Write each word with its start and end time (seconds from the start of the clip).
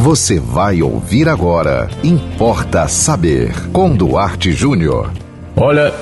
Você 0.00 0.40
vai 0.40 0.80
ouvir 0.80 1.28
agora. 1.28 1.90
Importa 2.02 2.88
saber. 2.88 3.52
Com 3.70 3.94
Duarte 3.94 4.50
Júnior. 4.50 5.12
Olha, 5.54 5.92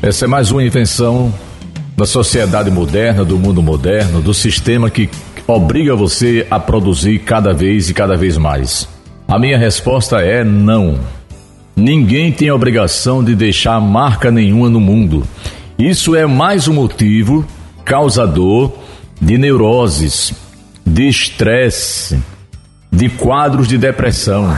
essa 0.00 0.26
é 0.26 0.28
mais 0.28 0.52
uma 0.52 0.62
invenção 0.62 1.34
da 1.96 2.06
sociedade 2.06 2.70
moderna, 2.70 3.24
do 3.24 3.36
mundo 3.36 3.60
moderno, 3.60 4.22
do 4.22 4.32
sistema 4.32 4.88
que 4.88 5.10
obriga 5.44 5.96
você 5.96 6.46
a 6.48 6.60
produzir 6.60 7.18
cada 7.18 7.52
vez 7.52 7.90
e 7.90 7.94
cada 7.94 8.16
vez 8.16 8.38
mais. 8.38 8.88
A 9.26 9.40
minha 9.40 9.58
resposta 9.58 10.20
é 10.20 10.44
não. 10.44 10.96
Ninguém 11.74 12.30
tem 12.30 12.52
obrigação 12.52 13.24
de 13.24 13.34
deixar 13.34 13.80
marca 13.80 14.30
nenhuma 14.30 14.70
no 14.70 14.78
mundo. 14.78 15.24
Isso 15.76 16.14
é 16.14 16.24
mais 16.26 16.68
um 16.68 16.74
motivo 16.74 17.44
causador 17.84 18.70
de 19.20 19.36
neuroses, 19.36 20.32
de 20.86 21.08
estresse, 21.08 22.22
de 22.98 23.08
quadros 23.08 23.68
de 23.68 23.78
depressão. 23.78 24.52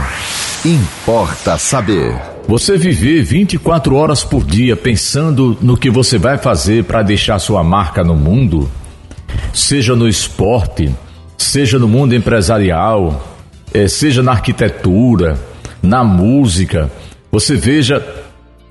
Importa 0.64 1.58
saber. 1.58 2.16
Você 2.48 2.78
viver 2.78 3.22
24 3.22 3.94
horas 3.94 4.24
por 4.24 4.44
dia 4.44 4.74
pensando 4.74 5.58
no 5.60 5.76
que 5.76 5.90
você 5.90 6.16
vai 6.16 6.38
fazer 6.38 6.84
para 6.84 7.02
deixar 7.02 7.38
sua 7.38 7.62
marca 7.62 8.02
no 8.02 8.16
mundo, 8.16 8.70
seja 9.52 9.94
no 9.94 10.08
esporte, 10.08 10.90
seja 11.36 11.78
no 11.78 11.86
mundo 11.86 12.14
empresarial, 12.14 13.22
eh, 13.74 13.86
seja 13.86 14.22
na 14.22 14.32
arquitetura, 14.32 15.38
na 15.82 16.02
música. 16.02 16.90
Você 17.30 17.56
veja 17.56 18.02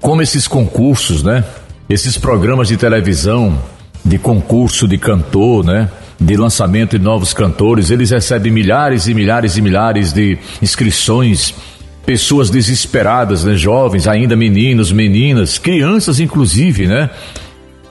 como 0.01 0.23
esses 0.23 0.47
concursos, 0.47 1.21
né? 1.21 1.43
Esses 1.87 2.17
programas 2.17 2.69
de 2.69 2.75
televisão, 2.75 3.55
de 4.03 4.17
concurso 4.17 4.87
de 4.87 4.97
cantor, 4.97 5.63
né? 5.63 5.89
De 6.19 6.35
lançamento 6.35 6.99
de 6.99 7.03
novos 7.03 7.33
cantores, 7.33 7.91
eles 7.91 8.11
recebem 8.11 8.51
milhares 8.51 9.07
e 9.07 9.13
milhares 9.13 9.55
e 9.55 9.61
milhares 9.61 10.11
de 10.11 10.37
inscrições, 10.61 11.53
pessoas 12.05 12.49
desesperadas, 12.49 13.45
né? 13.45 13.55
Jovens, 13.55 14.05
ainda 14.05 14.35
meninos, 14.35 14.91
meninas, 14.91 15.57
crianças 15.57 16.19
inclusive, 16.19 16.87
né? 16.87 17.09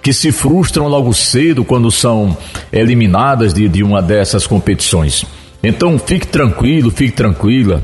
Que 0.03 0.12
se 0.12 0.30
frustram 0.30 0.88
logo 0.88 1.12
cedo 1.14 1.64
quando 1.64 1.91
são 1.91 2.36
eliminadas 2.70 3.55
de, 3.55 3.66
de 3.66 3.83
uma 3.83 4.03
dessas 4.03 4.47
competições. 4.47 5.25
Então 5.62 5.98
fique 5.98 6.27
tranquilo, 6.27 6.91
fique 6.91 7.12
tranquila. 7.12 7.83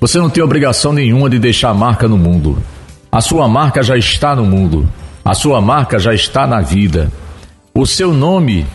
Você 0.00 0.18
não 0.18 0.28
tem 0.28 0.42
obrigação 0.42 0.92
nenhuma 0.92 1.30
de 1.30 1.38
deixar 1.38 1.70
a 1.70 1.74
marca 1.74 2.06
no 2.06 2.18
mundo. 2.18 2.58
A 3.10 3.22
sua 3.22 3.48
marca 3.48 3.82
já 3.82 3.96
está 3.96 4.36
no 4.36 4.44
mundo. 4.44 4.86
A 5.24 5.34
sua 5.34 5.60
marca 5.60 5.98
já 5.98 6.14
está 6.14 6.46
na 6.46 6.60
vida. 6.60 7.10
O 7.74 7.86
seu 7.86 8.12
nome 8.12 8.66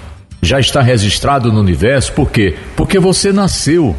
já 0.44 0.60
está 0.60 0.82
registrado 0.82 1.52
no 1.52 1.60
universo, 1.60 2.14
por 2.14 2.32
quê? 2.32 2.56
Porque 2.76 3.00
você 3.00 3.32
nasceu, 3.32 3.96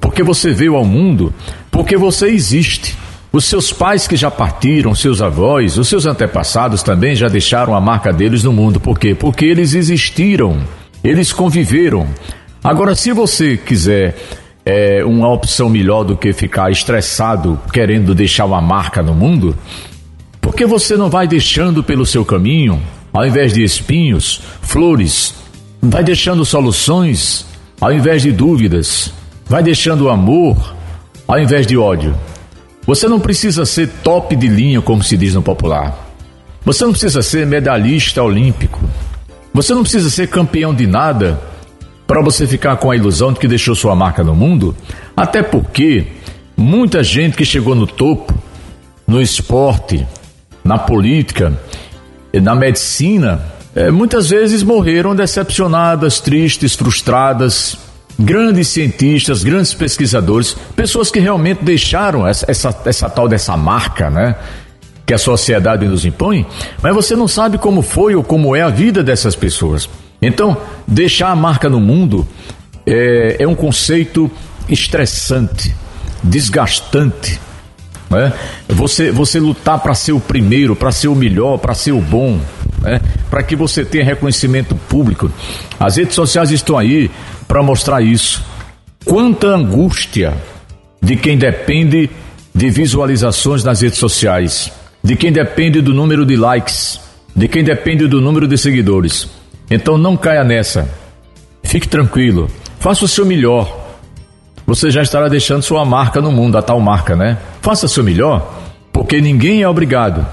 porque 0.00 0.22
você 0.22 0.52
veio 0.52 0.76
ao 0.76 0.84
mundo, 0.84 1.32
porque 1.70 1.96
você 1.96 2.28
existe. 2.28 2.96
Os 3.32 3.44
seus 3.44 3.72
pais 3.72 4.08
que 4.08 4.16
já 4.16 4.30
partiram, 4.30 4.94
seus 4.94 5.22
avós, 5.22 5.78
os 5.78 5.88
seus 5.88 6.04
antepassados 6.04 6.82
também 6.82 7.14
já 7.14 7.28
deixaram 7.28 7.76
a 7.76 7.80
marca 7.80 8.12
deles 8.12 8.42
no 8.42 8.52
mundo. 8.52 8.80
Por 8.80 8.98
quê? 8.98 9.14
Porque 9.14 9.44
eles 9.44 9.74
existiram, 9.74 10.58
eles 11.02 11.32
conviveram. 11.32 12.08
Agora, 12.62 12.94
se 12.96 13.12
você 13.12 13.56
quiser 13.56 14.16
é, 14.66 15.04
uma 15.04 15.32
opção 15.32 15.68
melhor 15.68 16.02
do 16.02 16.16
que 16.16 16.32
ficar 16.32 16.72
estressado 16.72 17.58
querendo 17.72 18.14
deixar 18.14 18.46
uma 18.46 18.60
marca 18.60 19.00
no 19.00 19.14
mundo, 19.14 19.56
por 20.40 20.54
que 20.54 20.66
você 20.66 20.96
não 20.96 21.08
vai 21.08 21.28
deixando 21.28 21.84
pelo 21.84 22.04
seu 22.04 22.24
caminho 22.24 22.82
ao 23.12 23.26
invés 23.26 23.52
de 23.52 23.62
espinhos, 23.62 24.40
flores. 24.62 25.34
Vai 25.82 26.04
deixando 26.04 26.44
soluções 26.44 27.46
ao 27.80 27.92
invés 27.92 28.22
de 28.22 28.32
dúvidas. 28.32 29.12
Vai 29.46 29.62
deixando 29.62 30.10
amor 30.10 30.74
ao 31.26 31.38
invés 31.38 31.66
de 31.66 31.76
ódio. 31.76 32.14
Você 32.86 33.08
não 33.08 33.20
precisa 33.20 33.64
ser 33.64 33.88
top 34.02 34.34
de 34.36 34.48
linha, 34.48 34.82
como 34.82 35.02
se 35.02 35.16
diz 35.16 35.34
no 35.34 35.42
popular. 35.42 36.08
Você 36.64 36.84
não 36.84 36.92
precisa 36.92 37.22
ser 37.22 37.46
medalhista 37.46 38.22
olímpico. 38.22 38.80
Você 39.54 39.72
não 39.74 39.82
precisa 39.82 40.10
ser 40.10 40.28
campeão 40.28 40.74
de 40.74 40.86
nada 40.86 41.40
para 42.06 42.22
você 42.22 42.46
ficar 42.46 42.76
com 42.76 42.90
a 42.90 42.96
ilusão 42.96 43.32
de 43.32 43.40
que 43.40 43.48
deixou 43.48 43.74
sua 43.74 43.94
marca 43.94 44.22
no 44.22 44.34
mundo. 44.34 44.76
Até 45.16 45.42
porque 45.42 46.06
muita 46.56 47.02
gente 47.02 47.36
que 47.36 47.44
chegou 47.44 47.74
no 47.74 47.86
topo, 47.86 48.34
no 49.06 49.20
esporte, 49.20 50.06
na 50.62 50.78
política, 50.78 51.58
na 52.34 52.54
medicina, 52.54 53.40
é, 53.74 53.90
muitas 53.90 54.30
vezes 54.30 54.62
morreram 54.62 55.14
decepcionadas, 55.14 56.20
tristes, 56.20 56.74
frustradas. 56.74 57.76
Grandes 58.18 58.68
cientistas, 58.68 59.42
grandes 59.42 59.72
pesquisadores, 59.72 60.54
pessoas 60.76 61.10
que 61.10 61.18
realmente 61.18 61.64
deixaram 61.64 62.26
essa, 62.26 62.44
essa, 62.50 62.82
essa 62.84 63.08
tal 63.08 63.26
dessa 63.26 63.56
marca, 63.56 64.10
né? 64.10 64.36
Que 65.06 65.14
a 65.14 65.18
sociedade 65.18 65.88
nos 65.88 66.04
impõe, 66.04 66.46
mas 66.82 66.94
você 66.94 67.16
não 67.16 67.26
sabe 67.26 67.56
como 67.56 67.80
foi 67.80 68.14
ou 68.14 68.22
como 68.22 68.54
é 68.54 68.60
a 68.60 68.68
vida 68.68 69.02
dessas 69.02 69.34
pessoas. 69.34 69.88
Então, 70.20 70.54
deixar 70.86 71.30
a 71.30 71.36
marca 71.36 71.70
no 71.70 71.80
mundo 71.80 72.28
é, 72.86 73.36
é 73.38 73.48
um 73.48 73.54
conceito 73.54 74.30
estressante, 74.68 75.74
desgastante, 76.22 77.40
né? 78.10 78.34
Você, 78.68 79.10
você 79.10 79.40
lutar 79.40 79.78
para 79.78 79.94
ser 79.94 80.12
o 80.12 80.20
primeiro, 80.20 80.76
para 80.76 80.92
ser 80.92 81.08
o 81.08 81.14
melhor, 81.14 81.56
para 81.56 81.72
ser 81.72 81.92
o 81.92 82.02
bom, 82.02 82.38
né? 82.82 83.00
Para 83.30 83.42
que 83.42 83.54
você 83.54 83.84
tenha 83.84 84.04
reconhecimento 84.04 84.74
público. 84.74 85.30
As 85.78 85.96
redes 85.96 86.14
sociais 86.14 86.50
estão 86.50 86.76
aí 86.76 87.10
para 87.46 87.62
mostrar 87.62 88.02
isso. 88.02 88.44
Quanta 89.04 89.46
angústia 89.46 90.34
de 91.00 91.16
quem 91.16 91.38
depende 91.38 92.10
de 92.54 92.70
visualizações 92.70 93.64
nas 93.64 93.80
redes 93.80 93.98
sociais, 93.98 94.72
de 95.02 95.16
quem 95.16 95.32
depende 95.32 95.80
do 95.80 95.94
número 95.94 96.26
de 96.26 96.36
likes, 96.36 97.00
de 97.34 97.48
quem 97.48 97.62
depende 97.62 98.06
do 98.06 98.20
número 98.20 98.46
de 98.46 98.58
seguidores. 98.58 99.28
Então 99.70 99.96
não 99.96 100.16
caia 100.16 100.44
nessa. 100.44 100.88
Fique 101.62 101.88
tranquilo. 101.88 102.50
Faça 102.80 103.04
o 103.04 103.08
seu 103.08 103.24
melhor 103.24 103.80
você 104.70 104.88
já 104.88 105.02
estará 105.02 105.26
deixando 105.26 105.64
sua 105.64 105.84
marca 105.84 106.20
no 106.20 106.30
mundo, 106.30 106.56
a 106.56 106.62
tal 106.62 106.78
marca, 106.78 107.16
né? 107.16 107.38
Faça 107.60 107.88
seu 107.88 108.04
melhor, 108.04 108.54
porque 108.92 109.20
ninguém 109.20 109.62
é 109.62 109.68
obrigado. 109.68 110.24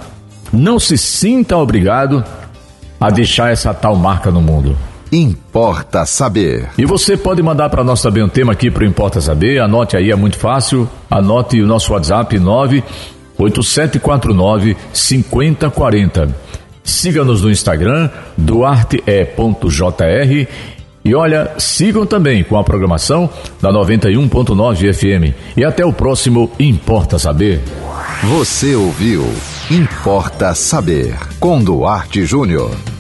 Não 0.54 0.80
se 0.80 0.96
sinta 0.96 1.58
obrigado 1.58 2.24
a 3.00 3.10
deixar 3.10 3.52
essa 3.52 3.74
tal 3.74 3.96
marca 3.96 4.30
no 4.32 4.42
mundo. 4.42 4.78
Importa 5.12 6.06
saber. 6.06 6.70
E 6.78 6.86
você 6.86 7.16
pode 7.16 7.42
mandar 7.42 7.70
para 7.70 7.84
nós 7.84 8.02
também 8.02 8.24
um 8.24 8.30
tema 8.30 8.54
aqui 8.54 8.70
para 8.70 8.84
o 8.84 8.86
Importa 8.86 9.22
Saber. 9.22 9.62
Anote 9.62 9.96
aí, 9.96 10.12
é 10.12 10.16
muito 10.16 10.38
fácil. 10.38 10.90
Anote 11.10 11.62
o 11.62 11.68
nosso 11.68 11.94
WhatsApp 11.94 12.38
98749 12.38 14.76
5040. 14.92 16.36
Siga-nos 16.84 17.42
no 17.42 17.52
Instagram, 17.52 18.10
duarte.jr 18.38 20.48
e 21.08 21.16
olha, 21.16 21.54
sigam 21.58 22.06
também 22.06 22.44
com 22.44 22.58
a 22.58 22.64
programação 22.66 23.30
da 23.62 23.72
91.9 23.72 24.94
FM. 24.94 25.34
E 25.56 25.64
até 25.64 25.86
o 25.86 25.94
próximo 25.94 26.52
Importa 26.60 27.18
Saber. 27.18 27.62
Você 28.24 28.76
ouviu 28.76 29.26
Importa 29.72 30.54
Saber 30.54 31.16
com 31.40 31.64
Duarte 31.64 32.26
Júnior. 32.26 32.97